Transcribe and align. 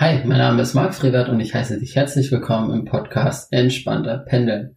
Hi, 0.00 0.24
mein 0.24 0.38
Name 0.38 0.62
ist 0.62 0.74
Marc 0.74 0.94
Frevert 0.94 1.28
und 1.28 1.40
ich 1.40 1.56
heiße 1.56 1.80
dich 1.80 1.96
herzlich 1.96 2.30
willkommen 2.30 2.70
im 2.70 2.84
Podcast 2.84 3.52
Entspannter 3.52 4.18
Pendeln, 4.18 4.76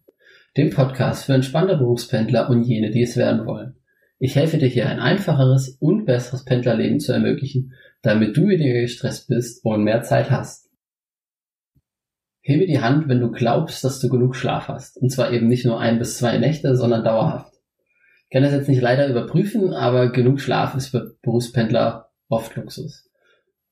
dem 0.56 0.70
Podcast 0.70 1.26
für 1.26 1.34
entspannte 1.34 1.76
Berufspendler 1.76 2.50
und 2.50 2.64
jene, 2.64 2.90
die 2.90 3.02
es 3.02 3.16
werden 3.16 3.46
wollen. 3.46 3.76
Ich 4.18 4.34
helfe 4.34 4.58
dir 4.58 4.66
hier 4.66 4.88
ein 4.88 4.98
einfacheres 4.98 5.76
und 5.78 6.06
besseres 6.06 6.44
Pendlerleben 6.44 6.98
zu 6.98 7.12
ermöglichen, 7.12 7.72
damit 8.02 8.36
du 8.36 8.48
weniger 8.48 8.80
gestresst 8.80 9.28
bist 9.28 9.64
und 9.64 9.84
mehr 9.84 10.02
Zeit 10.02 10.32
hast. 10.32 10.68
Hebe 12.40 12.66
die 12.66 12.80
Hand, 12.80 13.06
wenn 13.06 13.20
du 13.20 13.30
glaubst, 13.30 13.84
dass 13.84 14.00
du 14.00 14.08
genug 14.08 14.34
Schlaf 14.34 14.66
hast. 14.66 14.96
Und 14.96 15.10
zwar 15.10 15.30
eben 15.30 15.46
nicht 15.46 15.64
nur 15.64 15.78
ein 15.78 16.00
bis 16.00 16.18
zwei 16.18 16.36
Nächte, 16.38 16.74
sondern 16.74 17.04
dauerhaft. 17.04 17.54
Ich 18.24 18.30
kann 18.32 18.42
das 18.42 18.54
jetzt 18.54 18.68
nicht 18.68 18.82
leider 18.82 19.06
überprüfen, 19.06 19.72
aber 19.72 20.10
genug 20.10 20.40
Schlaf 20.40 20.74
ist 20.74 20.88
für 20.88 21.14
Berufspendler 21.22 22.10
oft 22.28 22.56
Luxus. 22.56 23.08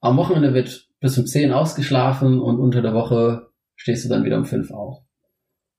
Am 0.01 0.17
Wochenende 0.17 0.55
wird 0.55 0.90
bis 1.01 1.19
um 1.19 1.27
10 1.27 1.53
ausgeschlafen 1.53 2.39
und 2.41 2.61
unter 2.61 2.83
der 2.83 2.95
Woche 2.95 3.49
stehst 3.75 4.05
du 4.05 4.09
dann 4.09 4.25
wieder 4.25 4.37
um 4.37 4.45
5 4.45 4.71
auf. 4.71 5.03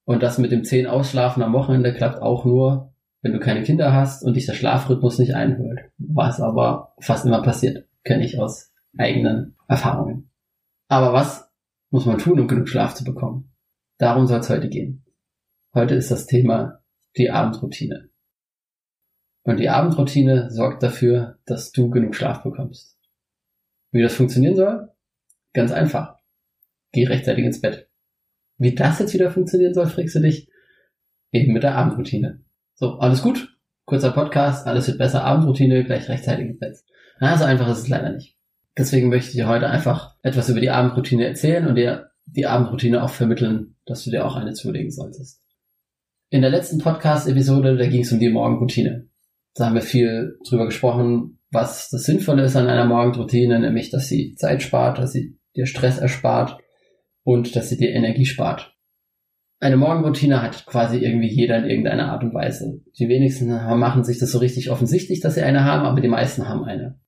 Und 0.03 0.23
das 0.23 0.39
mit 0.39 0.51
dem 0.51 0.63
10 0.63 0.87
Ausschlafen 0.87 1.43
am 1.43 1.53
Wochenende 1.53 1.93
klappt 1.93 2.21
auch 2.21 2.43
nur, 2.43 2.93
wenn 3.21 3.33
du 3.33 3.39
keine 3.39 3.61
Kinder 3.61 3.93
hast 3.93 4.23
und 4.23 4.35
dich 4.35 4.47
der 4.47 4.53
Schlafrhythmus 4.53 5.19
nicht 5.19 5.35
einholt. 5.35 5.79
Was 5.97 6.41
aber 6.41 6.95
fast 6.99 7.25
immer 7.25 7.43
passiert, 7.43 7.87
kenne 8.03 8.25
ich 8.25 8.39
aus 8.39 8.73
eigenen 8.97 9.55
Erfahrungen. 9.67 10.31
Aber 10.87 11.13
was 11.13 11.49
muss 11.91 12.05
man 12.05 12.17
tun, 12.17 12.39
um 12.39 12.47
genug 12.47 12.67
Schlaf 12.67 12.95
zu 12.95 13.03
bekommen? 13.03 13.53
Darum 13.99 14.25
soll 14.25 14.39
es 14.39 14.49
heute 14.49 14.69
gehen. 14.69 15.05
Heute 15.73 15.95
ist 15.95 16.09
das 16.09 16.25
Thema 16.25 16.81
die 17.15 17.29
Abendroutine. 17.29 18.09
Und 19.43 19.59
die 19.59 19.69
Abendroutine 19.69 20.49
sorgt 20.51 20.83
dafür, 20.83 21.39
dass 21.45 21.71
du 21.71 21.89
genug 21.89 22.15
Schlaf 22.15 22.43
bekommst. 22.43 22.97
Wie 23.91 24.01
das 24.01 24.15
funktionieren 24.15 24.55
soll? 24.55 24.90
Ganz 25.53 25.71
einfach. 25.71 26.17
Geh 26.91 27.05
rechtzeitig 27.05 27.45
ins 27.45 27.61
Bett. 27.61 27.89
Wie 28.57 28.75
das 28.75 28.99
jetzt 28.99 29.13
wieder 29.13 29.31
funktionieren 29.31 29.73
soll, 29.73 29.87
fragst 29.87 30.15
du 30.15 30.19
dich? 30.19 30.49
Eben 31.31 31.53
mit 31.53 31.63
der 31.63 31.75
Abendroutine. 31.75 32.43
So, 32.75 32.99
alles 32.99 33.21
gut? 33.21 33.57
Kurzer 33.85 34.11
Podcast, 34.11 34.67
alles 34.67 34.87
wird 34.87 34.97
besser, 34.97 35.23
Abendroutine, 35.23 35.83
gleich 35.83 36.07
rechtzeitig 36.09 36.45
ins 36.45 36.59
Bett. 36.59 36.77
Na, 37.19 37.37
so 37.37 37.43
einfach 37.43 37.67
ist 37.69 37.79
es 37.79 37.87
leider 37.87 38.11
nicht. 38.11 38.37
Deswegen 38.77 39.09
möchte 39.09 39.29
ich 39.29 39.35
dir 39.35 39.47
heute 39.47 39.69
einfach 39.69 40.15
etwas 40.21 40.49
über 40.49 40.61
die 40.61 40.69
Abendroutine 40.69 41.25
erzählen 41.25 41.67
und 41.67 41.75
dir 41.75 42.11
die 42.25 42.45
Abendroutine 42.45 43.03
auch 43.03 43.09
vermitteln, 43.09 43.75
dass 43.85 44.03
du 44.03 44.11
dir 44.11 44.25
auch 44.25 44.35
eine 44.35 44.53
zulegen 44.53 44.91
solltest. 44.91 45.41
In 46.29 46.41
der 46.41 46.51
letzten 46.51 46.77
Podcast-Episode, 46.77 47.77
da 47.77 47.87
ging 47.87 48.01
es 48.01 48.11
um 48.11 48.19
die 48.19 48.29
Morgenroutine. 48.29 49.09
Da 49.55 49.65
haben 49.65 49.75
wir 49.75 49.81
viel 49.81 50.37
drüber 50.47 50.65
gesprochen, 50.65 51.39
was 51.51 51.89
das 51.89 52.03
Sinnvolle 52.03 52.43
ist 52.43 52.55
an 52.55 52.67
einer 52.67 52.85
Morgenroutine, 52.85 53.59
nämlich, 53.59 53.89
dass 53.89 54.07
sie 54.07 54.35
Zeit 54.35 54.61
spart, 54.63 54.97
dass 54.97 55.11
sie 55.11 55.37
dir 55.55 55.65
Stress 55.65 55.97
erspart 55.97 56.57
und 57.23 57.55
dass 57.55 57.69
sie 57.69 57.77
dir 57.77 57.91
Energie 57.91 58.25
spart. 58.25 58.75
Eine 59.59 59.77
Morgenroutine 59.77 60.41
hat 60.41 60.65
quasi 60.65 60.97
irgendwie 60.97 61.29
jeder 61.29 61.57
in 61.59 61.65
irgendeiner 61.65 62.11
Art 62.11 62.23
und 62.23 62.33
Weise. 62.33 62.81
Die 62.97 63.07
wenigsten 63.07 63.47
machen 63.47 64.03
sich 64.03 64.17
das 64.17 64.31
so 64.31 64.39
richtig 64.39 64.71
offensichtlich, 64.71 65.19
dass 65.19 65.35
sie 65.35 65.43
eine 65.43 65.63
haben, 65.65 65.85
aber 65.85 66.01
die 66.01 66.07
meisten 66.07 66.49
haben 66.49 66.63
eine. 66.63 66.99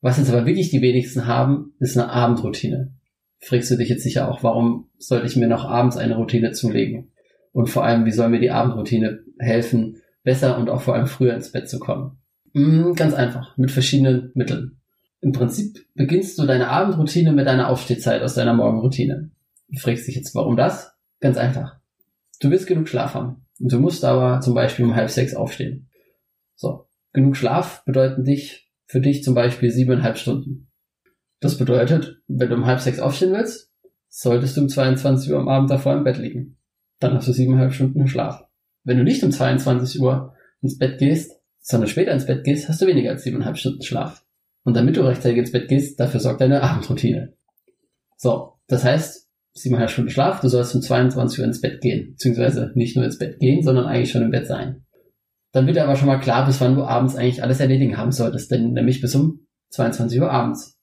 Was 0.00 0.16
jetzt 0.16 0.30
aber 0.30 0.46
wirklich 0.46 0.70
die 0.70 0.80
wenigsten 0.80 1.26
haben, 1.26 1.74
ist 1.78 1.98
eine 1.98 2.08
Abendroutine. 2.08 2.94
Fragst 3.40 3.70
du 3.70 3.76
dich 3.76 3.90
jetzt 3.90 4.02
sicher 4.02 4.30
auch, 4.30 4.42
warum 4.42 4.88
sollte 4.96 5.26
ich 5.26 5.36
mir 5.36 5.48
noch 5.48 5.66
abends 5.66 5.98
eine 5.98 6.16
Routine 6.16 6.52
zulegen? 6.52 7.12
Und 7.52 7.68
vor 7.68 7.84
allem, 7.84 8.06
wie 8.06 8.12
soll 8.12 8.30
mir 8.30 8.40
die 8.40 8.50
Abendroutine 8.50 9.20
helfen, 9.38 10.00
besser 10.22 10.58
und 10.58 10.70
auch 10.70 10.80
vor 10.80 10.94
allem 10.94 11.06
früher 11.06 11.34
ins 11.34 11.52
Bett 11.52 11.68
zu 11.68 11.78
kommen? 11.78 12.18
Hm, 12.54 12.94
ganz 12.94 13.12
einfach, 13.12 13.56
mit 13.58 13.70
verschiedenen 13.70 14.30
Mitteln. 14.34 14.80
Im 15.26 15.32
Prinzip 15.32 15.84
beginnst 15.96 16.38
du 16.38 16.46
deine 16.46 16.68
Abendroutine 16.68 17.32
mit 17.32 17.48
deiner 17.48 17.68
Aufstehzeit 17.68 18.22
aus 18.22 18.34
deiner 18.34 18.54
Morgenroutine. 18.54 19.32
Du 19.68 19.76
fragst 19.80 20.06
dich 20.06 20.14
jetzt, 20.14 20.36
warum 20.36 20.56
das? 20.56 20.92
Ganz 21.18 21.36
einfach. 21.36 21.80
Du 22.38 22.48
willst 22.48 22.68
genug 22.68 22.88
Schlaf 22.88 23.14
haben. 23.14 23.44
Und 23.58 23.72
du 23.72 23.80
musst 23.80 24.04
aber 24.04 24.40
zum 24.40 24.54
Beispiel 24.54 24.84
um 24.84 24.94
halb 24.94 25.10
sechs 25.10 25.34
aufstehen. 25.34 25.88
So. 26.54 26.86
Genug 27.12 27.36
Schlaf 27.36 27.84
bedeutet 27.84 28.24
dich, 28.24 28.70
für 28.86 29.00
dich 29.00 29.24
zum 29.24 29.34
Beispiel 29.34 29.72
siebeneinhalb 29.72 30.16
Stunden. 30.16 30.68
Das 31.40 31.58
bedeutet, 31.58 32.22
wenn 32.28 32.48
du 32.48 32.54
um 32.54 32.66
halb 32.66 32.78
sechs 32.78 33.00
aufstehen 33.00 33.32
willst, 33.32 33.72
solltest 34.08 34.56
du 34.56 34.60
um 34.60 34.68
22 34.68 35.32
Uhr 35.32 35.40
am 35.40 35.48
Abend 35.48 35.70
davor 35.70 35.96
im 35.96 36.04
Bett 36.04 36.18
liegen. 36.18 36.56
Dann 37.00 37.14
hast 37.14 37.26
du 37.26 37.32
siebeneinhalb 37.32 37.72
Stunden 37.72 38.06
Schlaf. 38.06 38.44
Wenn 38.84 38.98
du 38.98 39.02
nicht 39.02 39.24
um 39.24 39.32
22 39.32 40.00
Uhr 40.00 40.34
ins 40.62 40.78
Bett 40.78 41.00
gehst, 41.00 41.32
sondern 41.58 41.88
später 41.88 42.12
ins 42.12 42.26
Bett 42.26 42.44
gehst, 42.44 42.68
hast 42.68 42.80
du 42.80 42.86
weniger 42.86 43.10
als 43.10 43.24
siebeneinhalb 43.24 43.58
Stunden 43.58 43.82
Schlaf. 43.82 44.22
Und 44.66 44.76
damit 44.76 44.96
du 44.96 45.02
rechtzeitig 45.02 45.38
ins 45.38 45.52
Bett 45.52 45.68
gehst, 45.68 46.00
dafür 46.00 46.18
sorgt 46.18 46.40
deine 46.40 46.60
Abendroutine. 46.60 47.32
So, 48.16 48.54
das 48.66 48.82
heißt, 48.82 49.28
siebeneinhalb 49.52 49.92
Stunden 49.92 50.10
Schlaf, 50.10 50.40
du 50.40 50.48
sollst 50.48 50.74
um 50.74 50.82
22 50.82 51.38
Uhr 51.38 51.44
ins 51.44 51.60
Bett 51.60 51.80
gehen. 51.80 52.14
Beziehungsweise 52.14 52.72
nicht 52.74 52.96
nur 52.96 53.04
ins 53.04 53.16
Bett 53.16 53.38
gehen, 53.38 53.62
sondern 53.62 53.86
eigentlich 53.86 54.10
schon 54.10 54.22
im 54.22 54.32
Bett 54.32 54.48
sein. 54.48 54.84
Dann 55.52 55.66
wird 55.66 55.76
dir 55.76 55.84
aber 55.84 55.94
schon 55.94 56.08
mal 56.08 56.18
klar, 56.18 56.44
bis 56.46 56.60
wann 56.60 56.74
du 56.74 56.82
abends 56.82 57.14
eigentlich 57.14 57.44
alles 57.44 57.60
erledigen 57.60 57.96
haben 57.96 58.10
solltest, 58.10 58.50
denn 58.50 58.72
nämlich 58.72 59.00
bis 59.00 59.14
um 59.14 59.46
22 59.70 60.20
Uhr 60.20 60.32
abends. 60.32 60.76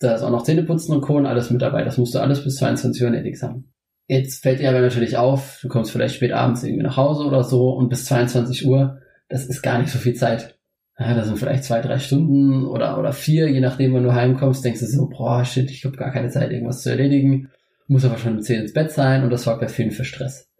Da 0.00 0.16
ist 0.16 0.22
auch 0.22 0.30
noch 0.30 0.42
Zähneputzen 0.42 0.92
und 0.92 1.08
und 1.08 1.26
alles 1.26 1.52
mit 1.52 1.62
dabei. 1.62 1.84
Das 1.84 1.98
musst 1.98 2.16
du 2.16 2.18
alles 2.18 2.42
bis 2.42 2.56
22 2.56 3.00
Uhr 3.00 3.10
erledigt 3.10 3.44
haben. 3.44 3.72
Jetzt 4.08 4.42
fällt 4.42 4.58
dir 4.58 4.68
aber 4.68 4.80
natürlich 4.80 5.18
auf, 5.18 5.60
du 5.62 5.68
kommst 5.68 5.92
vielleicht 5.92 6.16
spät 6.16 6.32
abends 6.32 6.64
irgendwie 6.64 6.82
nach 6.82 6.96
Hause 6.96 7.26
oder 7.26 7.44
so 7.44 7.70
und 7.70 7.90
bis 7.90 8.06
22 8.06 8.66
Uhr, 8.66 8.98
das 9.28 9.46
ist 9.46 9.62
gar 9.62 9.78
nicht 9.78 9.92
so 9.92 10.00
viel 10.00 10.14
Zeit 10.14 10.58
ja, 10.98 11.14
das 11.14 11.26
sind 11.26 11.38
vielleicht 11.38 11.64
zwei, 11.64 11.80
drei 11.80 11.98
Stunden 11.98 12.64
oder, 12.64 12.98
oder 12.98 13.12
vier, 13.12 13.48
je 13.48 13.60
nachdem, 13.60 13.94
wann 13.94 14.04
du 14.04 14.14
heimkommst, 14.14 14.64
denkst 14.64 14.80
du 14.80 14.86
so, 14.86 15.08
boah, 15.08 15.44
shit, 15.44 15.70
ich 15.70 15.84
habe 15.84 15.96
gar 15.96 16.12
keine 16.12 16.28
Zeit, 16.28 16.50
irgendwas 16.50 16.82
zu 16.82 16.90
erledigen, 16.90 17.50
muss 17.88 18.04
aber 18.04 18.18
schon 18.18 18.36
um 18.36 18.42
zehn 18.42 18.62
ins 18.62 18.72
Bett 18.72 18.90
sein 18.90 19.24
und 19.24 19.30
das 19.30 19.44
sorgt 19.44 19.60
bei 19.60 19.68
vielen 19.68 19.90
für 19.90 20.04
Stress. 20.04 20.52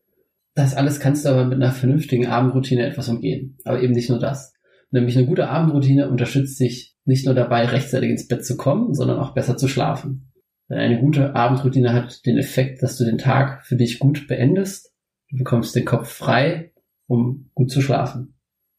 Das 0.55 0.75
alles 0.75 1.01
kannst 1.01 1.25
du 1.25 1.31
aber 1.31 1.45
mit 1.45 1.57
einer 1.57 1.73
vernünftigen 1.73 2.27
Abendroutine 2.27 2.87
etwas 2.87 3.09
umgehen. 3.09 3.57
Aber 3.65 3.81
eben 3.83 3.95
nicht 3.95 4.11
nur 4.11 4.19
das. 4.19 4.53
Nämlich 4.91 5.17
eine 5.17 5.27
gute 5.27 5.49
Abendroutine 5.49 6.11
unterstützt 6.11 6.61
dich 6.61 6.95
nicht 7.05 7.25
nur 7.25 7.35
dabei, 7.35 7.65
rechtzeitig 7.65 8.11
ins 8.11 8.29
Bett 8.29 8.45
zu 8.45 8.57
kommen, 8.57 8.95
sondern 8.95 9.19
auch 9.19 9.35
besser 9.35 9.57
zu 9.57 9.67
schlafen. 9.67 10.33
Denn 10.69 10.79
eine 10.79 11.01
gute 11.01 11.35
Abendroutine 11.35 11.93
hat 11.95 12.25
den 12.27 12.37
Effekt, 12.37 12.83
dass 12.83 12.97
du 12.99 13.05
den 13.05 13.19
Tag 13.19 13.65
für 13.65 13.77
dich 13.77 13.99
gut 13.99 14.29
beendest. 14.29 14.93
Du 15.31 15.39
bekommst 15.39 15.75
den 15.75 15.87
Kopf 15.87 16.11
frei, 16.11 16.73
um 17.07 17.51
gut 17.55 17.71
zu 17.71 17.81
schlafen. 17.81 18.35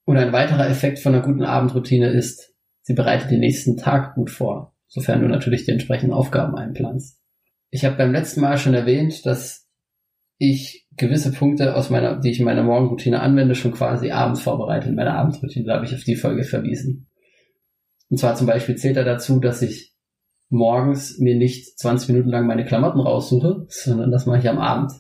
Und 0.05 0.17
ein 0.17 0.33
weiterer 0.33 0.69
Effekt 0.69 0.99
von 0.99 1.13
einer 1.13 1.23
guten 1.23 1.43
Abendroutine 1.43 2.09
ist, 2.09 2.53
sie 2.81 2.93
bereitet 2.93 3.31
den 3.31 3.39
nächsten 3.39 3.77
Tag 3.77 4.15
gut 4.15 4.29
vor, 4.29 4.75
sofern 4.87 5.21
du 5.21 5.27
natürlich 5.27 5.65
die 5.65 5.71
entsprechenden 5.71 6.13
Aufgaben 6.13 6.55
einplanst. 6.55 7.19
Ich 7.69 7.85
habe 7.85 7.95
beim 7.95 8.11
letzten 8.11 8.41
Mal 8.41 8.57
schon 8.57 8.73
erwähnt, 8.73 9.25
dass 9.25 9.67
ich 10.37 10.85
gewisse 10.97 11.31
Punkte 11.31 11.75
aus 11.75 11.89
meiner, 11.89 12.19
die 12.19 12.31
ich 12.31 12.39
in 12.39 12.45
meiner 12.45 12.63
Morgenroutine 12.63 13.21
anwende, 13.21 13.55
schon 13.55 13.71
quasi 13.71 14.11
abends 14.11 14.41
vorbereite 14.41 14.89
in 14.89 14.95
meiner 14.95 15.15
Abendroutine. 15.15 15.65
Da 15.65 15.75
habe 15.75 15.85
ich 15.85 15.95
auf 15.95 16.03
die 16.03 16.15
Folge 16.15 16.43
verwiesen. 16.43 17.07
Und 18.09 18.17
zwar 18.17 18.35
zum 18.35 18.45
Beispiel 18.45 18.75
zählt 18.75 18.97
er 18.97 19.05
dazu, 19.05 19.39
dass 19.39 19.61
ich 19.61 19.93
morgens 20.49 21.17
mir 21.19 21.35
nicht 21.35 21.79
20 21.79 22.09
Minuten 22.09 22.29
lang 22.29 22.45
meine 22.45 22.65
Klamotten 22.65 22.99
raussuche, 22.99 23.65
sondern 23.69 24.11
das 24.11 24.25
mache 24.25 24.39
ich 24.39 24.49
am 24.49 24.59
Abend. 24.59 24.91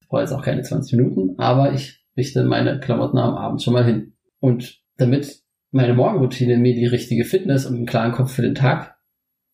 Ich 0.00 0.08
brauche 0.08 0.20
jetzt 0.20 0.32
auch 0.32 0.42
keine 0.42 0.62
20 0.62 0.98
Minuten, 0.98 1.38
aber 1.38 1.72
ich 1.72 2.04
richte 2.16 2.44
meine 2.44 2.78
Klamotten 2.78 3.18
am 3.18 3.34
Abend 3.34 3.62
schon 3.62 3.74
mal 3.74 3.84
hin. 3.84 4.14
Und 4.40 4.82
damit 4.96 5.42
meine 5.70 5.94
Morgenroutine 5.94 6.56
mir 6.56 6.74
die 6.74 6.86
richtige 6.86 7.24
Fitness 7.24 7.66
und 7.66 7.76
einen 7.76 7.86
klaren 7.86 8.12
Kopf 8.12 8.32
für 8.32 8.42
den 8.42 8.54
Tag 8.54 8.96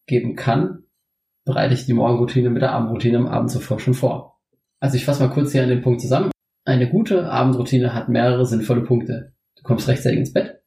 geben 0.06 0.36
kann, 0.36 0.84
bereite 1.44 1.74
ich 1.74 1.86
die 1.86 1.92
Morgenroutine 1.92 2.50
mit 2.50 2.62
der 2.62 2.72
Abendroutine 2.72 3.18
am 3.18 3.26
Abend 3.26 3.50
zuvor 3.50 3.78
schon 3.78 3.94
vor. 3.94 4.40
Also 4.80 4.96
ich 4.96 5.04
fasse 5.04 5.22
mal 5.22 5.32
kurz 5.32 5.52
hier 5.52 5.62
an 5.62 5.68
den 5.68 5.82
Punkt 5.82 6.00
zusammen. 6.00 6.30
Eine 6.64 6.88
gute 6.88 7.30
Abendroutine 7.30 7.94
hat 7.94 8.08
mehrere 8.08 8.46
sinnvolle 8.46 8.82
Punkte. 8.82 9.32
Du 9.56 9.62
kommst 9.62 9.88
rechtzeitig 9.88 10.18
ins 10.18 10.32
Bett, 10.32 10.60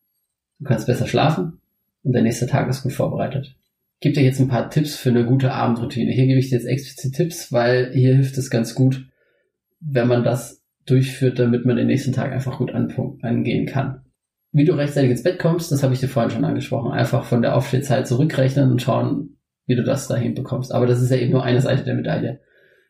du 0.60 0.66
kannst 0.66 0.88
besser 0.88 1.08
schlafen 1.08 1.60
und 2.04 2.14
der 2.14 2.22
nächste 2.22 2.48
Tag 2.48 2.70
ist 2.70 2.84
gut 2.84 2.94
vorbereitet. 2.94 3.56
Ich 3.96 4.02
gebe 4.02 4.16
dir 4.16 4.24
jetzt 4.24 4.40
ein 4.40 4.48
paar 4.48 4.70
Tipps 4.70 4.96
für 4.96 5.10
eine 5.10 5.26
gute 5.26 5.52
Abendroutine. 5.52 6.12
Hier 6.12 6.26
gebe 6.26 6.40
ich 6.40 6.50
dir 6.50 6.56
jetzt 6.56 6.68
explizit 6.68 7.16
Tipps, 7.16 7.52
weil 7.52 7.92
hier 7.94 8.16
hilft 8.16 8.38
es 8.38 8.50
ganz 8.50 8.74
gut, 8.74 9.06
wenn 9.82 10.08
man 10.08 10.24
das 10.24 10.64
durchführt, 10.86 11.38
damit 11.38 11.66
man 11.66 11.76
den 11.76 11.88
nächsten 11.88 12.14
Tag 12.14 12.32
einfach 12.32 12.58
gut 12.58 12.72
angehen 12.74 13.66
kann. 13.66 14.06
Wie 14.52 14.66
du 14.66 14.74
rechtzeitig 14.74 15.12
ins 15.12 15.24
Bett 15.24 15.40
kommst, 15.40 15.72
das 15.72 15.84
habe 15.84 15.94
ich 15.94 16.00
dir 16.00 16.08
vorhin 16.08 16.32
schon 16.32 16.46
angesprochen. 16.46 16.92
Einfach 16.92 17.24
von 17.24 17.42
der 17.42 17.56
Aufstehzeit 17.56 18.08
zurückrechnen 18.08 18.72
und 18.72 18.82
schauen, 18.82 19.38
wie 19.68 19.76
du 19.76 19.84
das 19.84 20.08
dahin 20.08 20.34
bekommst. 20.34 20.74
Aber 20.74 20.88
das 20.88 21.02
ist 21.02 21.12
ja 21.12 21.18
eben 21.18 21.32
nur 21.32 21.44
eine 21.44 21.62
Seite 21.62 21.84
der 21.84 21.94
Medaille. 21.94 22.42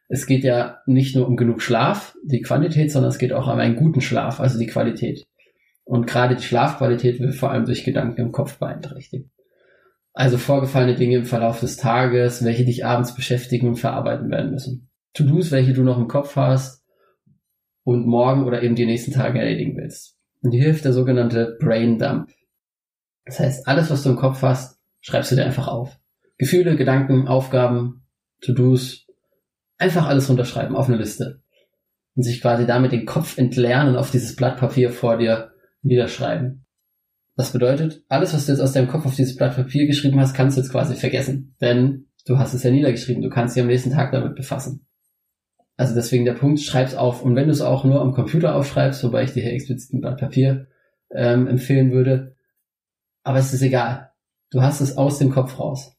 Es 0.07 0.25
geht 0.25 0.43
ja 0.43 0.79
nicht 0.85 1.15
nur 1.15 1.27
um 1.27 1.35
genug 1.35 1.61
Schlaf, 1.61 2.15
die 2.23 2.41
Quantität, 2.41 2.91
sondern 2.91 3.09
es 3.09 3.17
geht 3.17 3.33
auch 3.33 3.51
um 3.51 3.59
einen 3.59 3.75
guten 3.75 4.01
Schlaf, 4.01 4.39
also 4.39 4.57
die 4.57 4.67
Qualität. 4.67 5.27
Und 5.83 6.07
gerade 6.07 6.35
die 6.35 6.43
Schlafqualität 6.43 7.19
wird 7.19 7.35
vor 7.35 7.51
allem 7.51 7.65
durch 7.65 7.83
Gedanken 7.83 8.21
im 8.21 8.31
Kopf 8.31 8.57
beeinträchtigt. 8.57 9.29
Also 10.13 10.37
vorgefallene 10.37 10.95
Dinge 10.95 11.17
im 11.17 11.25
Verlauf 11.25 11.59
des 11.59 11.77
Tages, 11.77 12.43
welche 12.43 12.65
dich 12.65 12.85
abends 12.85 13.15
beschäftigen 13.15 13.67
und 13.67 13.75
verarbeiten 13.75 14.31
werden 14.31 14.51
müssen. 14.51 14.89
To-Dos, 15.13 15.51
welche 15.51 15.73
du 15.73 15.83
noch 15.83 15.97
im 15.97 16.07
Kopf 16.07 16.35
hast 16.35 16.85
und 17.83 18.07
morgen 18.07 18.45
oder 18.45 18.63
eben 18.63 18.75
die 18.75 18.85
nächsten 18.85 19.11
Tage 19.11 19.39
erledigen 19.39 19.77
willst. 19.77 20.18
Und 20.41 20.51
hier 20.51 20.63
hilft 20.63 20.85
der 20.85 20.93
sogenannte 20.93 21.57
Brain 21.59 21.97
Dump. 21.97 22.29
Das 23.25 23.39
heißt, 23.39 23.67
alles, 23.67 23.89
was 23.89 24.03
du 24.03 24.09
im 24.09 24.15
Kopf 24.15 24.41
hast, 24.41 24.79
schreibst 25.01 25.31
du 25.31 25.35
dir 25.35 25.45
einfach 25.45 25.67
auf. 25.67 25.97
Gefühle, 26.37 26.75
Gedanken, 26.75 27.27
Aufgaben, 27.27 28.03
To-Dos, 28.41 29.05
einfach 29.77 30.07
alles 30.07 30.29
runterschreiben 30.29 30.75
auf 30.75 30.87
eine 30.87 30.97
Liste. 30.97 31.41
Und 32.15 32.23
sich 32.23 32.41
quasi 32.41 32.65
damit 32.65 32.91
den 32.91 33.05
Kopf 33.05 33.37
entlernen 33.37 33.95
auf 33.95 34.11
dieses 34.11 34.35
Blatt 34.35 34.57
Papier 34.57 34.91
vor 34.91 35.17
dir 35.17 35.51
niederschreiben. 35.81 36.65
Das 37.35 37.53
bedeutet, 37.53 38.03
alles, 38.09 38.33
was 38.33 38.45
du 38.45 38.51
jetzt 38.51 38.61
aus 38.61 38.73
deinem 38.73 38.89
Kopf 38.89 39.05
auf 39.05 39.15
dieses 39.15 39.35
Blatt 39.35 39.55
Papier 39.55 39.87
geschrieben 39.87 40.19
hast, 40.19 40.33
kannst 40.33 40.57
du 40.57 40.61
jetzt 40.61 40.71
quasi 40.71 40.95
vergessen. 40.95 41.55
Denn 41.61 42.07
du 42.25 42.37
hast 42.37 42.53
es 42.53 42.63
ja 42.63 42.71
niedergeschrieben. 42.71 43.21
Du 43.21 43.29
kannst 43.29 43.55
dich 43.55 43.61
am 43.61 43.67
nächsten 43.67 43.91
Tag 43.91 44.11
damit 44.11 44.35
befassen. 44.35 44.85
Also 45.79 45.95
deswegen 45.95 46.25
der 46.25 46.33
Punkt, 46.33 46.59
schreib's 46.59 46.93
auf. 46.93 47.23
Und 47.23 47.37
wenn 47.37 47.45
du 47.45 47.53
es 47.53 47.61
auch 47.61 47.85
nur 47.85 48.01
am 48.01 48.11
Computer 48.11 48.53
aufschreibst, 48.53 49.01
wobei 49.05 49.23
ich 49.23 49.31
dir 49.31 49.43
hier 49.43 49.53
explizit 49.53 49.93
ein 49.93 50.01
Blatt 50.01 50.19
Papier 50.19 50.67
ähm, 51.09 51.47
empfehlen 51.47 51.93
würde, 51.93 52.35
aber 53.23 53.37
es 53.37 53.53
ist 53.53 53.61
egal. 53.61 54.11
Du 54.51 54.61
hast 54.61 54.81
es 54.81 54.97
aus 54.97 55.19
dem 55.19 55.29
Kopf 55.29 55.57
raus. 55.57 55.95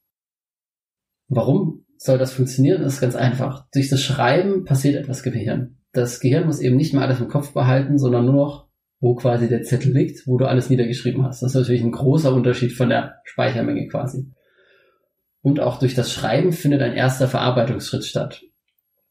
Warum 1.29 1.87
soll 1.97 2.19
das 2.19 2.35
funktionieren? 2.35 2.83
Das 2.83 2.93
ist 2.93 3.01
ganz 3.01 3.17
einfach. 3.17 3.71
Durch 3.73 3.89
das 3.89 4.03
Schreiben 4.03 4.67
passiert 4.67 4.97
etwas 4.97 5.25
im 5.25 5.33
Gehirn. 5.33 5.79
Das 5.93 6.21
Gehirn 6.21 6.45
muss 6.45 6.61
eben 6.61 6.77
nicht 6.77 6.93
mehr 6.93 7.03
alles 7.03 7.19
im 7.19 7.29
Kopf 7.29 7.55
behalten, 7.55 7.97
sondern 7.97 8.27
nur 8.27 8.35
noch, 8.35 8.69
wo 9.01 9.15
quasi 9.15 9.49
der 9.49 9.63
Zettel 9.63 9.95
liegt, 9.95 10.27
wo 10.27 10.37
du 10.37 10.45
alles 10.45 10.69
niedergeschrieben 10.69 11.25
hast. 11.25 11.41
Das 11.41 11.53
ist 11.53 11.57
natürlich 11.57 11.83
ein 11.83 11.93
großer 11.93 12.35
Unterschied 12.35 12.73
von 12.73 12.91
der 12.91 13.15
Speichermenge 13.25 13.89
quasi. 13.89 14.31
Und 15.41 15.59
auch 15.59 15.79
durch 15.79 15.95
das 15.95 16.13
Schreiben 16.13 16.53
findet 16.53 16.83
ein 16.83 16.93
erster 16.93 17.29
Verarbeitungsschritt 17.29 18.05
statt. 18.05 18.43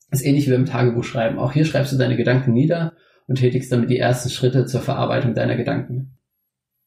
Das 0.10 0.22
ist 0.22 0.26
ähnlich 0.26 0.48
wie 0.48 0.52
beim 0.52 0.66
Tagebuch 0.66 1.04
schreiben. 1.04 1.40
Auch 1.40 1.52
hier 1.52 1.66
schreibst 1.66 1.94
du 1.94 1.98
deine 1.98 2.18
Gedanken 2.18 2.54
nieder 2.54 2.94
und 3.28 3.36
tätigst 3.36 3.72
damit 3.72 3.90
die 3.90 4.00
ersten 4.00 4.30
Schritte 4.30 4.66
zur 4.66 4.82
Verarbeitung 4.82 5.36
deiner 5.36 5.56
Gedanken. 5.56 6.18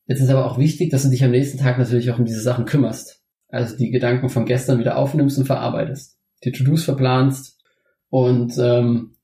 Jetzt 0.06 0.20
ist 0.20 0.30
aber 0.30 0.46
auch 0.46 0.58
wichtig, 0.58 0.90
dass 0.90 1.04
du 1.04 1.10
dich 1.10 1.24
am 1.24 1.30
nächsten 1.30 1.58
Tag 1.58 1.78
natürlich 1.78 2.10
auch 2.10 2.18
um 2.18 2.24
diese 2.24 2.40
Sachen 2.40 2.64
kümmerst. 2.64 3.22
Also 3.48 3.76
die 3.76 3.90
Gedanken 3.90 4.28
von 4.28 4.46
gestern 4.46 4.78
wieder 4.78 4.96
aufnimmst 4.96 5.38
und 5.38 5.44
verarbeitest. 5.44 6.18
Die 6.44 6.52
To-Dos 6.52 6.84
verplanst 6.84 7.60
und 8.08 8.58
ähm, 8.58 9.16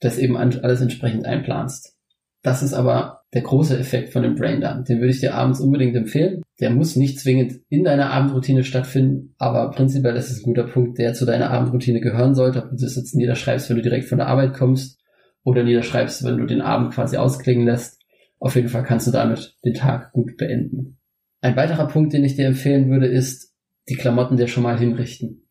das 0.00 0.18
eben 0.18 0.36
alles 0.36 0.80
entsprechend 0.80 1.26
einplanst. 1.26 1.96
Das 2.42 2.62
ist 2.62 2.72
aber 2.72 3.23
der 3.34 3.42
große 3.42 3.76
Effekt 3.78 4.12
von 4.12 4.22
dem 4.22 4.36
Braindump. 4.36 4.86
Den 4.86 5.00
würde 5.00 5.10
ich 5.10 5.20
dir 5.20 5.34
abends 5.34 5.60
unbedingt 5.60 5.96
empfehlen. 5.96 6.42
Der 6.60 6.70
muss 6.70 6.94
nicht 6.94 7.18
zwingend 7.18 7.60
in 7.68 7.82
deiner 7.82 8.10
Abendroutine 8.10 8.62
stattfinden, 8.62 9.34
aber 9.38 9.70
prinzipiell 9.72 10.14
ist 10.16 10.30
es 10.30 10.38
ein 10.38 10.44
guter 10.44 10.64
Punkt, 10.64 10.98
der 10.98 11.14
zu 11.14 11.26
deiner 11.26 11.50
Abendroutine 11.50 12.00
gehören 12.00 12.34
sollte. 12.34 12.62
Ob 12.62 12.70
du 12.70 12.76
das 12.76 12.94
jetzt 12.94 13.16
niederschreibst, 13.16 13.68
wenn 13.68 13.76
du 13.76 13.82
direkt 13.82 14.08
von 14.08 14.18
der 14.18 14.28
Arbeit 14.28 14.54
kommst 14.54 15.00
oder 15.42 15.64
niederschreibst, 15.64 16.24
wenn 16.24 16.38
du 16.38 16.46
den 16.46 16.60
Abend 16.60 16.94
quasi 16.94 17.16
ausklingen 17.16 17.66
lässt. 17.66 18.00
Auf 18.38 18.54
jeden 18.54 18.68
Fall 18.68 18.84
kannst 18.84 19.06
du 19.08 19.10
damit 19.10 19.56
den 19.64 19.74
Tag 19.74 20.12
gut 20.12 20.36
beenden. 20.36 20.98
Ein 21.40 21.56
weiterer 21.56 21.88
Punkt, 21.88 22.12
den 22.12 22.24
ich 22.24 22.36
dir 22.36 22.46
empfehlen 22.46 22.88
würde, 22.88 23.06
ist, 23.06 23.52
die 23.88 23.96
Klamotten 23.96 24.36
dir 24.36 24.48
schon 24.48 24.62
mal 24.62 24.78
hinrichten. 24.78 25.43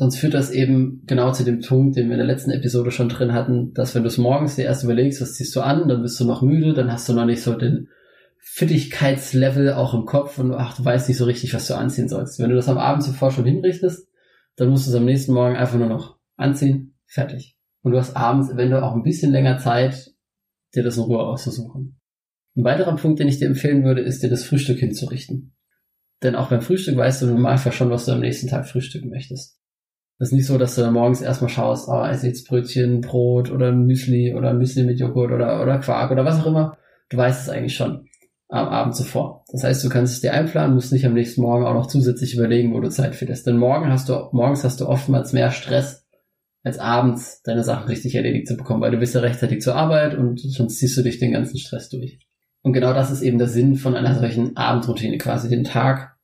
Sonst 0.00 0.16
führt 0.16 0.32
das 0.32 0.50
eben 0.50 1.02
genau 1.06 1.30
zu 1.30 1.44
dem 1.44 1.60
Punkt, 1.60 1.94
den 1.94 2.06
wir 2.06 2.14
in 2.14 2.20
der 2.20 2.26
letzten 2.26 2.52
Episode 2.52 2.90
schon 2.90 3.10
drin 3.10 3.34
hatten, 3.34 3.74
dass 3.74 3.94
wenn 3.94 4.02
du 4.02 4.08
es 4.08 4.16
morgens 4.16 4.56
dir 4.56 4.64
erst 4.64 4.82
überlegst, 4.82 5.20
was 5.20 5.34
ziehst 5.34 5.54
du 5.54 5.60
an, 5.60 5.88
dann 5.88 6.00
bist 6.00 6.18
du 6.18 6.24
noch 6.24 6.40
müde, 6.40 6.72
dann 6.72 6.90
hast 6.90 7.06
du 7.06 7.12
noch 7.12 7.26
nicht 7.26 7.42
so 7.42 7.52
den 7.52 7.88
Fittigkeitslevel 8.38 9.74
auch 9.74 9.92
im 9.92 10.06
Kopf 10.06 10.38
und 10.38 10.54
ach, 10.54 10.74
du 10.74 10.86
weißt 10.86 11.06
nicht 11.06 11.18
so 11.18 11.26
richtig, 11.26 11.52
was 11.52 11.66
du 11.66 11.74
anziehen 11.74 12.08
sollst. 12.08 12.38
Wenn 12.38 12.48
du 12.48 12.56
das 12.56 12.70
am 12.70 12.78
Abend 12.78 13.02
zuvor 13.02 13.30
schon 13.30 13.44
hinrichtest, 13.44 14.08
dann 14.56 14.70
musst 14.70 14.86
du 14.86 14.90
es 14.90 14.96
am 14.96 15.04
nächsten 15.04 15.34
Morgen 15.34 15.56
einfach 15.56 15.76
nur 15.76 15.90
noch 15.90 16.16
anziehen, 16.38 16.94
fertig. 17.04 17.58
Und 17.82 17.92
du 17.92 17.98
hast 17.98 18.16
abends 18.16 18.50
eventuell 18.50 18.82
auch 18.82 18.94
ein 18.94 19.02
bisschen 19.02 19.32
länger 19.32 19.58
Zeit, 19.58 20.12
dir 20.74 20.82
das 20.82 20.96
in 20.96 21.02
Ruhe 21.02 21.20
auszusuchen. 21.20 22.00
Ein 22.56 22.64
weiterer 22.64 22.96
Punkt, 22.96 23.20
den 23.20 23.28
ich 23.28 23.38
dir 23.38 23.48
empfehlen 23.48 23.84
würde, 23.84 24.00
ist 24.00 24.22
dir 24.22 24.30
das 24.30 24.44
Frühstück 24.44 24.78
hinzurichten. 24.78 25.54
Denn 26.22 26.36
auch 26.36 26.48
beim 26.48 26.62
Frühstück 26.62 26.96
weißt 26.96 27.20
du 27.20 27.26
im 27.26 27.46
schon, 27.70 27.90
was 27.90 28.06
du 28.06 28.12
am 28.12 28.20
nächsten 28.20 28.48
Tag 28.48 28.66
frühstücken 28.66 29.10
möchtest. 29.10 29.59
Das 30.20 30.28
ist 30.28 30.34
nicht 30.34 30.46
so, 30.46 30.58
dass 30.58 30.74
du 30.74 30.88
morgens 30.90 31.22
erstmal 31.22 31.48
schaust, 31.48 31.88
oh, 31.88 32.04
esse 32.04 32.26
jetzt 32.26 32.46
Brötchen, 32.46 33.00
Brot 33.00 33.50
oder 33.50 33.72
Müsli 33.72 34.34
oder 34.34 34.52
Müsli 34.52 34.84
mit 34.84 35.00
Joghurt 35.00 35.32
oder, 35.32 35.62
oder 35.62 35.78
Quark 35.78 36.10
oder 36.10 36.26
was 36.26 36.40
auch 36.40 36.46
immer. 36.46 36.76
Du 37.08 37.16
weißt 37.16 37.42
es 37.42 37.48
eigentlich 37.48 37.74
schon 37.74 38.06
am 38.50 38.68
Abend 38.68 38.94
zuvor. 38.94 39.46
Das 39.50 39.64
heißt, 39.64 39.82
du 39.82 39.88
kannst 39.88 40.12
es 40.12 40.20
dir 40.20 40.34
einplanen, 40.34 40.74
musst 40.74 40.92
nicht 40.92 41.06
am 41.06 41.14
nächsten 41.14 41.40
Morgen 41.40 41.64
auch 41.64 41.72
noch 41.72 41.86
zusätzlich 41.86 42.34
überlegen, 42.34 42.74
wo 42.74 42.80
du 42.80 42.90
Zeit 42.90 43.14
findest. 43.14 43.46
Denn 43.46 43.56
morgen 43.56 43.90
hast 43.90 44.10
du, 44.10 44.28
morgens 44.32 44.62
hast 44.62 44.82
du 44.82 44.88
oftmals 44.88 45.32
mehr 45.32 45.50
Stress, 45.52 46.06
als 46.62 46.78
abends 46.78 47.40
deine 47.42 47.64
Sachen 47.64 47.88
richtig 47.88 48.14
erledigt 48.14 48.46
zu 48.46 48.58
bekommen, 48.58 48.82
weil 48.82 48.90
du 48.90 48.98
bist 48.98 49.14
ja 49.14 49.22
rechtzeitig 49.22 49.62
zur 49.62 49.74
Arbeit 49.74 50.18
und 50.18 50.38
sonst 50.38 50.76
ziehst 50.76 50.98
du 50.98 51.02
dich 51.02 51.18
den 51.18 51.32
ganzen 51.32 51.56
Stress 51.56 51.88
durch. 51.88 52.18
Und 52.60 52.74
genau 52.74 52.92
das 52.92 53.10
ist 53.10 53.22
eben 53.22 53.38
der 53.38 53.48
Sinn 53.48 53.76
von 53.76 53.96
einer 53.96 54.18
solchen 54.18 54.54
Abendroutine, 54.54 55.16
quasi 55.16 55.48
den 55.48 55.64
Tag 55.64 56.18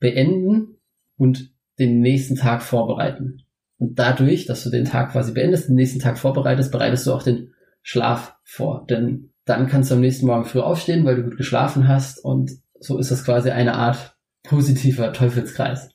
beenden 0.00 0.78
und 1.18 1.53
den 1.78 2.00
nächsten 2.00 2.36
Tag 2.36 2.62
vorbereiten. 2.62 3.42
Und 3.78 3.98
dadurch, 3.98 4.46
dass 4.46 4.64
du 4.64 4.70
den 4.70 4.84
Tag 4.84 5.12
quasi 5.12 5.32
beendest, 5.32 5.68
den 5.68 5.74
nächsten 5.74 5.98
Tag 5.98 6.18
vorbereitest, 6.18 6.72
bereitest 6.72 7.06
du 7.06 7.12
auch 7.12 7.22
den 7.22 7.52
Schlaf 7.82 8.36
vor. 8.44 8.86
Denn 8.88 9.32
dann 9.44 9.66
kannst 9.66 9.90
du 9.90 9.96
am 9.96 10.00
nächsten 10.00 10.26
Morgen 10.26 10.44
früh 10.44 10.60
aufstehen, 10.60 11.04
weil 11.04 11.16
du 11.16 11.24
gut 11.24 11.36
geschlafen 11.36 11.88
hast 11.88 12.24
und 12.24 12.52
so 12.78 12.98
ist 12.98 13.10
das 13.10 13.24
quasi 13.24 13.50
eine 13.50 13.74
Art 13.74 14.16
positiver 14.42 15.12
Teufelskreis. 15.12 15.90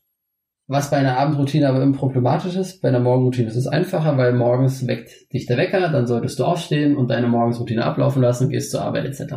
Was 0.68 0.92
bei 0.92 0.98
einer 0.98 1.18
Abendroutine 1.18 1.68
aber 1.68 1.82
immer 1.82 1.98
problematisch 1.98 2.56
ist, 2.56 2.82
bei 2.82 2.90
einer 2.90 3.00
Morgenroutine 3.00 3.48
ist 3.48 3.56
es 3.56 3.66
einfacher, 3.66 4.18
weil 4.18 4.34
morgens 4.34 4.86
weckt 4.86 5.34
dich 5.34 5.48
der 5.48 5.58
Wecker, 5.58 5.90
dann 5.90 6.06
solltest 6.06 6.38
du 6.38 6.46
aufstehen 6.46 6.96
und 6.96 7.10
deine 7.10 7.28
Morgensroutine 7.28 7.84
ablaufen 7.84 8.22
lassen 8.22 8.50
gehst 8.50 8.70
zur 8.70 8.84
Arbeit 8.84 9.06
etc. 9.06 9.34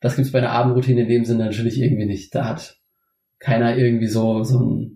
Das 0.00 0.14
gibt's 0.14 0.32
bei 0.32 0.38
einer 0.40 0.50
Abendroutine 0.50 1.02
in 1.02 1.08
dem 1.08 1.24
Sinne 1.24 1.46
natürlich 1.46 1.80
irgendwie 1.80 2.04
nicht. 2.04 2.34
Da 2.34 2.44
hat 2.44 2.76
keiner 3.38 3.78
irgendwie 3.78 4.08
so, 4.08 4.42
so 4.42 4.60
ein, 4.60 4.95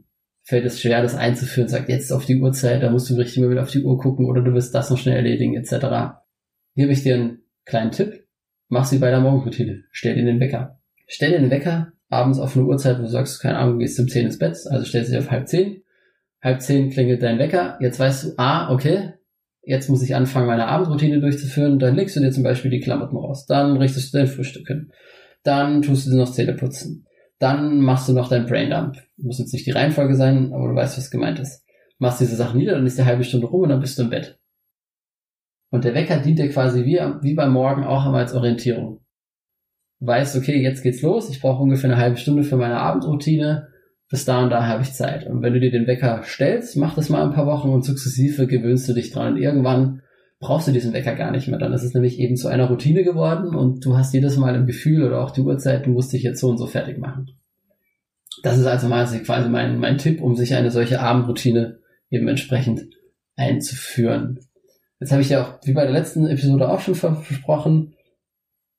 fällt 0.51 0.67
es 0.67 0.81
schwer, 0.81 1.01
das 1.01 1.15
einzuführen, 1.15 1.69
sagt 1.69 1.89
jetzt 1.89 2.13
auf 2.13 2.27
die 2.27 2.41
Uhrzeit, 2.41 2.83
da 2.83 2.91
musst 2.91 3.09
du 3.09 3.15
richtig 3.15 3.41
mal 3.41 3.51
wieder 3.51 3.63
auf 3.63 3.71
die 3.71 3.85
Uhr 3.85 3.97
gucken 3.99 4.27
oder 4.27 4.43
du 4.43 4.53
wirst 4.53 4.75
das 4.75 4.91
noch 4.91 4.99
schnell 4.99 5.15
erledigen, 5.15 5.55
etc. 5.55 5.71
Hier 6.75 6.85
habe 6.85 6.93
ich 6.93 7.05
dir 7.05 7.15
einen 7.15 7.39
kleinen 7.65 7.93
Tipp. 7.93 8.27
Mach 8.69 8.85
sie 8.85 8.99
bei 8.99 9.11
der 9.11 9.21
Morgenroutine. 9.21 9.85
Stell 9.93 10.17
dir 10.17 10.25
den 10.25 10.41
Wecker. 10.41 10.81
Stell 11.07 11.31
dir 11.31 11.39
den 11.39 11.51
Wecker 11.51 11.93
abends 12.09 12.41
auf 12.41 12.57
eine 12.57 12.67
Uhrzeit, 12.67 12.99
wo 12.99 13.03
du 13.03 13.09
sagst, 13.09 13.41
keine 13.41 13.59
Ahnung, 13.59 13.79
gehst 13.79 14.01
um 14.01 14.09
10 14.09 14.27
ins 14.27 14.39
Bett, 14.39 14.57
also 14.69 14.85
stell 14.85 15.05
sie 15.05 15.17
auf 15.17 15.31
halb 15.31 15.47
10. 15.47 15.83
Halb 16.43 16.61
10 16.61 16.91
klingelt 16.91 17.23
dein 17.23 17.39
Wecker. 17.39 17.79
Jetzt 17.81 18.01
weißt 18.01 18.25
du, 18.25 18.29
ah, 18.37 18.73
okay, 18.73 19.13
jetzt 19.63 19.89
muss 19.89 20.03
ich 20.03 20.17
anfangen, 20.17 20.49
meine 20.49 20.67
Abendroutine 20.67 21.21
durchzuführen. 21.21 21.79
Dann 21.79 21.95
legst 21.95 22.17
du 22.17 22.21
dir 22.21 22.33
zum 22.33 22.43
Beispiel 22.43 22.73
die 22.73 22.81
Klamotten 22.81 23.17
raus. 23.17 23.47
Dann 23.47 23.77
richtest 23.77 24.13
du 24.13 24.19
dein 24.19 24.27
Frühstück 24.27 24.67
hin. 24.67 24.91
Dann 25.45 25.83
tust 25.83 26.07
du 26.07 26.11
dir 26.11 26.17
noch 26.17 26.33
Zähne 26.33 26.55
putzen. 26.55 27.07
Dann 27.41 27.81
machst 27.81 28.09
du 28.09 28.13
noch 28.13 28.29
dein 28.29 28.47
Braindump. 28.47 28.99
Muss 29.17 29.39
jetzt 29.39 29.53
nicht 29.53 29.67
die 29.67 29.73
Reihenfolge 29.73 30.15
sein, 30.15 30.53
aber 30.53 30.69
du 30.69 30.75
weißt, 30.75 30.99
was 30.99 31.11
gemeint 31.11 31.41
ist. 31.41 31.65
Machst 31.99 32.21
diese 32.21 32.37
Sachen 32.37 32.59
nieder, 32.59 32.75
dann 32.75 32.87
ist 32.87 32.99
die 32.99 33.05
halbe 33.05 33.25
Stunde 33.25 33.47
rum 33.47 33.63
und 33.63 33.71
dann 33.71 33.81
bist 33.81 33.99
du 33.99 34.03
im 34.03 34.11
Bett. 34.11 34.39
Und 35.71 35.85
der 35.85 35.95
Wecker 35.95 36.19
dient 36.19 36.39
dir 36.39 36.51
quasi 36.51 36.85
wie, 36.85 37.01
wie 37.23 37.35
beim 37.35 37.53
Morgen 37.53 37.85
auch 37.85 38.05
einmal 38.05 38.23
als 38.23 38.35
Orientierung. 38.35 39.01
Weißt, 40.01 40.37
okay, 40.37 40.61
jetzt 40.63 40.83
geht's 40.83 41.03
los, 41.03 41.31
ich 41.31 41.41
brauche 41.41 41.63
ungefähr 41.63 41.91
eine 41.91 42.01
halbe 42.01 42.17
Stunde 42.17 42.43
für 42.43 42.57
meine 42.57 42.79
Abendroutine, 42.79 43.69
bis 44.11 44.25
da 44.25 44.43
und 44.43 44.51
da 44.51 44.67
habe 44.67 44.83
ich 44.83 44.93
Zeit. 44.93 45.27
Und 45.27 45.43
wenn 45.43 45.53
du 45.55 45.61
dir 45.61 45.71
den 45.71 45.87
Wecker 45.87 46.23
stellst, 46.25 46.77
mach 46.77 46.95
das 46.95 47.09
mal 47.09 47.23
ein 47.23 47.33
paar 47.33 47.47
Wochen 47.47 47.71
und 47.71 47.85
sukzessive 47.85 48.47
gewöhnst 48.47 48.89
du 48.89 48.93
dich 48.93 49.13
dran. 49.13 49.35
Und 49.35 49.39
irgendwann 49.41 50.03
brauchst 50.41 50.67
du 50.67 50.73
diesen 50.73 50.93
Wecker 50.93 51.15
gar 51.15 51.31
nicht 51.31 51.49
mehr. 51.49 51.59
Dann 51.59 51.73
ist 51.73 51.85
es 51.85 51.95
nämlich 51.95 52.19
eben 52.19 52.37
zu 52.37 52.49
einer 52.49 52.69
Routine 52.69 53.05
geworden 53.05 53.55
und 53.55 53.85
du 53.85 53.97
hast 53.97 54.13
jedes 54.13 54.37
Mal 54.37 54.57
im 54.57 54.67
Gefühl 54.67 55.05
oder 55.05 55.23
auch 55.23 55.31
die 55.31 55.43
Uhrzeit, 55.43 55.87
du 55.87 55.91
musst 55.91 56.13
dich 56.13 56.23
jetzt 56.23 56.41
so 56.41 56.49
und 56.49 56.59
so 56.59 56.67
fertig 56.67 56.99
machen. 56.99 57.31
Das 58.43 58.59
ist 58.59 58.67
also 58.67 58.89
quasi 58.89 59.49
mein, 59.49 59.79
mein 59.79 59.99
Tipp, 59.99 60.21
um 60.21 60.35
sich 60.37 60.55
eine 60.55 60.71
solche 60.71 61.01
Abendroutine 61.01 61.81
eben 62.11 62.29
entsprechend 62.29 62.87
einzuführen. 63.37 64.41
Jetzt 64.99 65.13
habe 65.13 65.23
ich 65.23 65.31
ja 65.31 65.43
auch, 65.43 65.67
wie 65.67 65.73
bei 65.73 65.83
der 65.83 65.93
letzten 65.93 66.27
Episode 66.27 66.69
auch 66.69 66.81
schon 66.81 66.95
versprochen, 66.95 67.95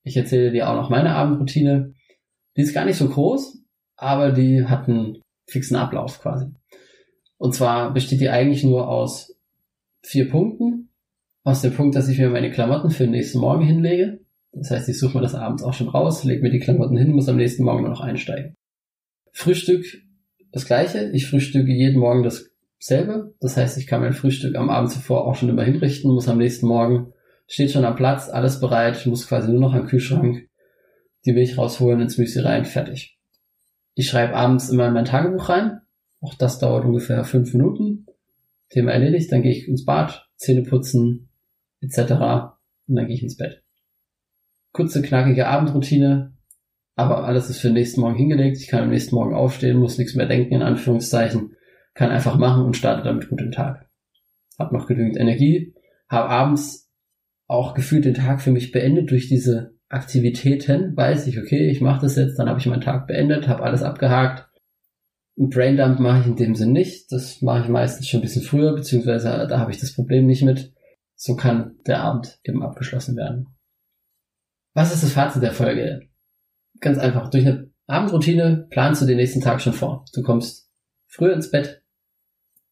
ich 0.03 0.17
erzähle 0.17 0.51
dir 0.51 0.69
auch 0.69 0.75
noch 0.75 0.89
meine 0.89 1.13
Abendroutine. 1.15 1.93
Die 2.57 2.61
ist 2.61 2.73
gar 2.73 2.85
nicht 2.85 2.97
so 2.97 3.07
groß, 3.07 3.63
aber 3.95 4.31
die 4.31 4.65
hat 4.65 4.87
einen 4.87 5.21
fixen 5.47 5.75
Ablauf 5.75 6.21
quasi. 6.21 6.47
Und 7.37 7.53
zwar 7.53 7.93
besteht 7.93 8.21
die 8.21 8.29
eigentlich 8.29 8.63
nur 8.63 8.87
aus 8.87 9.35
vier 10.03 10.29
Punkten 10.29 10.89
aus 11.43 11.61
dem 11.61 11.73
Punkt, 11.73 11.95
dass 11.95 12.07
ich 12.07 12.19
mir 12.19 12.29
meine 12.29 12.51
Klamotten 12.51 12.91
für 12.91 13.03
den 13.03 13.11
nächsten 13.11 13.39
Morgen 13.39 13.65
hinlege. 13.65 14.19
Das 14.51 14.69
heißt, 14.69 14.89
ich 14.89 14.99
suche 14.99 15.17
mir 15.17 15.23
das 15.23 15.35
abends 15.35 15.63
auch 15.63 15.73
schon 15.73 15.89
raus, 15.89 16.23
lege 16.23 16.41
mir 16.41 16.51
die 16.51 16.59
Klamotten 16.59 16.97
hin, 16.97 17.13
muss 17.13 17.29
am 17.29 17.37
nächsten 17.37 17.63
Morgen 17.63 17.81
nur 17.81 17.89
noch 17.89 18.01
einsteigen. 18.01 18.55
Frühstück 19.31 19.85
das 20.51 20.65
gleiche. 20.65 21.11
Ich 21.13 21.27
frühstücke 21.27 21.71
jeden 21.71 21.99
Morgen 21.99 22.23
dasselbe. 22.23 23.33
Das 23.39 23.57
heißt, 23.57 23.77
ich 23.77 23.87
kann 23.87 24.01
mein 24.01 24.13
Frühstück 24.13 24.55
am 24.55 24.69
Abend 24.69 24.91
zuvor 24.91 25.25
auch 25.25 25.35
schon 25.35 25.49
immer 25.49 25.63
hinrichten, 25.63 26.11
muss 26.11 26.27
am 26.27 26.37
nächsten 26.37 26.67
Morgen, 26.67 27.13
steht 27.47 27.71
schon 27.71 27.85
am 27.85 27.95
Platz, 27.95 28.29
alles 28.29 28.59
bereit, 28.59 28.97
ich 28.97 29.05
muss 29.05 29.27
quasi 29.27 29.51
nur 29.51 29.61
noch 29.61 29.73
am 29.73 29.87
Kühlschrank 29.87 30.47
die 31.25 31.33
Milch 31.33 31.57
rausholen, 31.57 32.01
ins 32.01 32.17
Müsli 32.17 32.41
rein, 32.41 32.65
fertig. 32.65 33.19
Ich 33.93 34.07
schreibe 34.07 34.35
abends 34.35 34.69
immer 34.69 34.87
in 34.87 34.93
mein 34.93 35.05
Tagebuch 35.05 35.49
rein. 35.49 35.81
Auch 36.21 36.33
das 36.35 36.59
dauert 36.59 36.85
ungefähr 36.85 37.23
fünf 37.23 37.53
Minuten. 37.53 38.05
Thema 38.69 38.91
erledigt, 38.91 39.31
dann 39.31 39.41
gehe 39.41 39.51
ich 39.51 39.67
ins 39.67 39.85
Bad, 39.85 40.27
Zähne 40.37 40.63
putzen, 40.63 41.29
etc. 41.81 41.99
Und 42.87 42.95
dann 42.95 43.07
gehe 43.07 43.15
ich 43.15 43.23
ins 43.23 43.37
Bett. 43.37 43.63
Kurze, 44.71 45.01
knackige 45.01 45.47
Abendroutine, 45.47 46.33
aber 46.95 47.23
alles 47.25 47.49
ist 47.49 47.59
für 47.59 47.67
den 47.67 47.75
nächsten 47.75 48.01
Morgen 48.01 48.15
hingelegt. 48.15 48.57
Ich 48.57 48.67
kann 48.67 48.83
am 48.83 48.89
nächsten 48.89 49.15
Morgen 49.15 49.33
aufstehen, 49.33 49.77
muss 49.77 49.97
nichts 49.97 50.15
mehr 50.15 50.27
denken, 50.27 50.55
in 50.55 50.61
Anführungszeichen. 50.61 51.55
kann 51.93 52.09
einfach 52.09 52.37
machen 52.37 52.63
und 52.63 52.77
starte 52.77 53.03
damit 53.03 53.29
gut 53.29 53.41
den 53.41 53.51
Tag. 53.51 53.89
Hab 54.57 54.71
noch 54.71 54.87
genügend 54.87 55.17
Energie, 55.17 55.73
habe 56.09 56.29
abends 56.29 56.89
auch 57.47 57.73
gefühlt 57.73 58.05
den 58.05 58.13
Tag 58.13 58.41
für 58.41 58.51
mich 58.51 58.71
beendet 58.71 59.11
durch 59.11 59.27
diese 59.27 59.73
Aktivitäten. 59.89 60.95
Weiß 60.95 61.27
ich, 61.27 61.37
okay, 61.37 61.69
ich 61.69 61.81
mache 61.81 62.01
das 62.01 62.15
jetzt, 62.15 62.39
dann 62.39 62.47
habe 62.47 62.59
ich 62.59 62.65
meinen 62.65 62.81
Tag 62.81 63.07
beendet, 63.07 63.47
habe 63.47 63.63
alles 63.63 63.83
abgehakt. 63.83 64.47
Ein 65.37 65.49
Braindump 65.49 65.99
mache 65.99 66.21
ich 66.21 66.27
in 66.27 66.35
dem 66.35 66.55
Sinn 66.55 66.71
nicht. 66.71 67.11
Das 67.11 67.41
mache 67.41 67.63
ich 67.63 67.69
meistens 67.69 68.07
schon 68.07 68.19
ein 68.19 68.23
bisschen 68.23 68.43
früher, 68.43 68.73
beziehungsweise 68.73 69.47
da 69.49 69.59
habe 69.59 69.71
ich 69.71 69.79
das 69.79 69.93
Problem 69.93 70.25
nicht 70.27 70.43
mit. 70.43 70.73
So 71.15 71.35
kann 71.35 71.75
der 71.87 72.01
Abend 72.01 72.39
eben 72.43 72.63
abgeschlossen 72.63 73.15
werden. 73.17 73.49
Was 74.73 74.93
ist 74.93 75.03
das 75.03 75.13
Fazit 75.13 75.43
der 75.43 75.51
Folge? 75.51 76.10
Ganz 76.79 76.97
einfach. 76.97 77.29
Durch 77.29 77.45
eine 77.45 77.69
Abendroutine 77.87 78.67
planst 78.69 79.01
du 79.01 79.05
den 79.05 79.17
nächsten 79.17 79.41
Tag 79.41 79.61
schon 79.61 79.73
vor. 79.73 80.05
Du 80.13 80.23
kommst 80.23 80.69
früher 81.07 81.33
ins 81.33 81.51
Bett, 81.51 81.83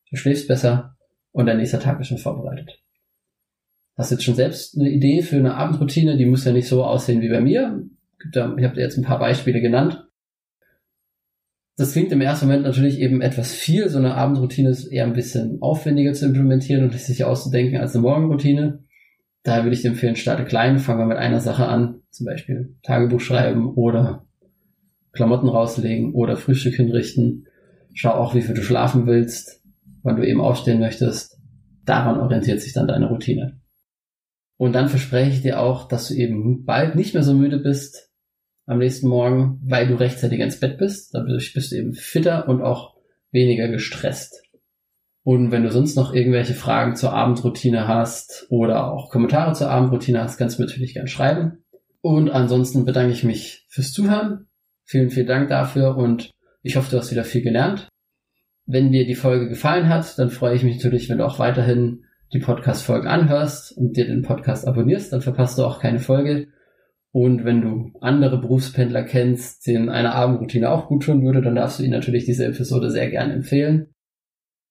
du 0.10 0.15
schläfst 0.15 0.48
besser 0.48 0.96
und 1.32 1.46
dein 1.46 1.58
nächster 1.58 1.79
Tag 1.79 2.00
ist 2.00 2.08
schon 2.08 2.18
vorbereitet. 2.18 2.79
Hast 3.96 4.12
jetzt 4.12 4.24
schon 4.24 4.36
selbst 4.36 4.77
eine 4.77 4.89
Idee 4.89 5.22
für 5.22 5.36
eine 5.36 5.56
Abendroutine? 5.56 6.15
Die 6.15 6.25
muss 6.25 6.46
ja 6.46 6.53
nicht 6.53 6.70
so 6.70 6.86
aussehen 6.86 7.22
wie 7.22 7.29
bei 7.29 7.41
mir. 7.41 7.84
Ich 8.32 8.38
habe 8.38 8.75
dir 8.75 8.82
jetzt 8.82 8.98
ein 8.98 9.03
paar 9.03 9.20
Beispiele 9.20 9.60
genannt. 9.60 10.08
Das 11.75 11.94
klingt 11.94 12.12
im 12.12 12.22
ersten 12.22 12.48
Moment 12.48 12.63
natürlich 12.63 13.00
eben 13.00 13.22
etwas 13.22 13.53
viel. 13.53 13.89
So 13.89 13.98
eine 13.98 14.15
Abendroutine 14.15 14.70
ist 14.70 14.86
eher 14.86 15.06
ein 15.06 15.13
bisschen 15.13 15.62
aufwendiger 15.62 16.13
zu 16.13 16.25
implementieren 16.25 16.84
und 16.84 16.94
sich 16.94 17.24
auszudenken 17.24 17.77
als 17.77 17.94
eine 17.94 18.01
Morgenroutine. 18.01 18.84
Daher 19.43 19.63
würde 19.63 19.75
ich 19.75 19.86
empfehlen, 19.86 20.15
starte 20.15 20.46
klein, 20.46 20.79
fangen 20.79 21.00
wir 21.00 21.05
mit 21.05 21.17
einer 21.17 21.39
Sache 21.39 21.67
an. 21.67 22.01
Zum 22.12 22.25
Beispiel 22.25 22.75
Tagebuch 22.84 23.22
schreiben 23.22 23.74
oder 23.74 24.25
Klamotten 25.13 25.48
rauslegen 25.48 26.13
oder 26.13 26.38
Frühstück 26.38 26.75
hinrichten. 26.75 27.48
Schau 27.93 28.12
auch, 28.12 28.36
wie 28.36 28.41
viel 28.41 28.55
du 28.55 28.62
schlafen 28.62 29.08
willst, 29.08 29.63
wann 30.03 30.17
du 30.17 30.27
eben 30.27 30.41
aufstehen 30.41 30.79
möchtest. 30.79 31.39
Daran 31.86 32.19
orientiert 32.19 32.62
sich 32.62 32.74
dann 32.74 32.88
deine 32.88 33.08
Routine. 33.08 33.60
Und 34.58 34.74
dann 34.74 34.89
verspreche 34.89 35.31
ich 35.31 35.41
dir 35.41 35.60
auch, 35.60 35.88
dass 35.88 36.10
du 36.10 36.15
eben 36.15 36.65
bald 36.65 36.96
nicht 36.96 37.13
mehr 37.13 37.24
so 37.24 37.34
müde 37.34 37.60
bist 37.60 38.12
am 38.65 38.79
nächsten 38.79 39.08
Morgen, 39.08 39.60
weil 39.63 39.88
du 39.88 39.96
rechtzeitig 39.96 40.39
ins 40.41 40.60
Bett 40.60 40.77
bist. 40.77 41.15
Dadurch 41.15 41.53
bist 41.53 41.72
du 41.72 41.77
eben 41.77 41.93
fitter 41.93 42.48
und 42.48 42.62
auch 42.62 42.96
weniger 43.31 43.69
gestresst. 43.69 44.43
Und 45.30 45.52
wenn 45.52 45.62
du 45.62 45.70
sonst 45.70 45.96
noch 45.96 46.12
irgendwelche 46.12 46.56
Fragen 46.56 46.96
zur 46.96 47.14
Abendroutine 47.14 47.88
hast 47.88 48.48
oder 48.50 48.92
auch 48.92 49.12
Kommentare 49.12 49.54
zur 49.54 49.70
Abendroutine 49.70 50.24
hast, 50.24 50.40
kannst 50.40 50.58
du 50.58 50.64
natürlich 50.64 50.96
gerne 50.96 51.08
schreiben. 51.08 51.60
Und 52.02 52.32
ansonsten 52.32 52.84
bedanke 52.84 53.14
ich 53.14 53.24
mich 53.24 53.68
fürs 53.70 53.94
Zuhören. 53.94 54.48
Vielen, 54.86 55.12
vielen 55.12 55.28
Dank 55.28 55.48
dafür 55.50 55.98
und 55.98 56.32
ich 56.64 56.78
hoffe, 56.78 56.90
du 56.90 56.98
hast 56.98 57.12
wieder 57.12 57.26
viel 57.26 57.44
gelernt. 57.44 57.90
Wenn 58.66 58.92
dir 58.92 59.06
die 59.06 59.14
Folge 59.14 59.50
gefallen 59.50 59.88
hat, 59.88 60.18
dann 60.18 60.32
freue 60.32 60.56
ich 60.56 60.64
mich 60.64 60.78
natürlich, 60.78 61.10
wenn 61.10 61.20
du 61.20 61.28
auch 61.28 61.38
weiterhin 61.38 62.06
die 62.34 62.40
Podcast-Folgen 62.40 63.08
anhörst 63.08 63.78
und 63.78 63.98
dir 63.98 64.08
den 64.08 64.24
Podcast 64.24 64.68
abonnierst, 64.68 65.14
dann 65.14 65.22
verpasst 65.22 65.60
du 65.60 65.64
auch 65.64 65.80
keine 65.80 66.00
Folge. 66.00 66.48
Und 67.12 67.46
wenn 67.46 67.62
du 67.62 67.92
andere 68.02 68.40
Berufspendler 68.42 69.04
kennst, 69.04 69.68
denen 69.68 69.90
eine 69.90 70.16
Abendroutine 70.16 70.72
auch 70.72 70.88
gut 70.88 71.04
tun 71.04 71.24
würde, 71.24 71.44
dann 71.44 71.54
darfst 71.54 71.78
du 71.78 71.84
ihnen 71.84 71.94
natürlich 71.94 72.26
diese 72.26 72.48
Episode 72.48 72.90
sehr 72.90 73.12
gerne 73.12 73.34
empfehlen. 73.34 73.94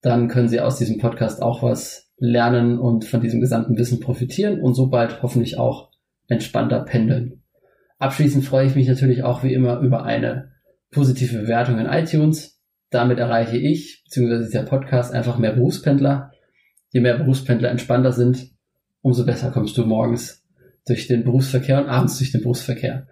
Dann 0.03 0.29
können 0.29 0.49
sie 0.49 0.61
aus 0.61 0.79
diesem 0.79 0.99
Podcast 0.99 1.43
auch 1.43 1.63
was 1.63 2.13
lernen 2.19 2.79
und 2.79 3.05
von 3.05 3.21
diesem 3.21 3.41
gesamten 3.41 3.77
Wissen 3.79 4.01
profitieren 4.01 4.61
und 4.61 4.75
so 4.75 4.89
bald 4.89 5.23
hoffentlich 5.23 5.59
auch 5.59 5.91
entspannter 6.29 6.81
pendeln. 6.81 7.43
Abschließend 7.99 8.45
freue 8.45 8.67
ich 8.67 8.75
mich 8.75 8.89
natürlich 8.89 9.23
auch 9.23 9.43
wie 9.43 9.55
immer 9.55 9.81
über 9.81 10.05
eine 10.05 10.53
positive 10.91 11.39
Bewertung 11.39 11.79
in 11.79 11.87
iTunes. 11.87 12.61
Damit 12.91 13.19
erreiche 13.19 13.57
ich, 13.57 14.03
beziehungsweise 14.05 14.51
der 14.51 14.63
Podcast, 14.63 15.13
einfach 15.13 15.39
mehr 15.39 15.53
Berufspendler 15.53 16.31
je 16.91 17.01
mehr 17.01 17.19
Berufspendler 17.19 17.71
entspannter 17.71 18.13
sind, 18.13 18.51
umso 19.03 19.25
besser 19.25 19.51
kommst 19.51 19.77
du 19.77 19.85
morgens 19.85 20.45
durch 20.87 21.07
den 21.07 21.25
Berufsverkehr 21.25 21.83
und 21.83 21.89
abends 21.89 22.19
durch 22.19 22.33
den 22.33 22.43
Berufsverkehr. 22.43 23.07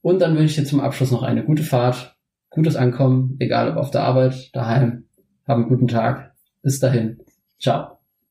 Und 0.00 0.20
dann 0.22 0.36
wünsche 0.36 0.46
ich 0.46 0.56
dir 0.56 0.64
zum 0.64 0.80
Abschluss 0.80 1.10
noch 1.10 1.22
eine 1.22 1.44
gute 1.44 1.62
Fahrt, 1.62 2.16
gutes 2.50 2.76
Ankommen, 2.76 3.36
egal 3.38 3.70
ob 3.70 3.76
auf 3.76 3.90
der 3.90 4.02
Arbeit, 4.02 4.50
daheim. 4.54 5.04
Hab 5.46 5.56
einen 5.56 5.68
guten 5.68 5.88
Tag. 5.88 6.27
Bis 6.62 6.80
dahin. 6.80 7.18
Ciao. 7.58 7.97